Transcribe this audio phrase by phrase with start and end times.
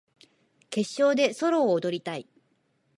[0.71, 2.27] 決勝でソロを踊りたい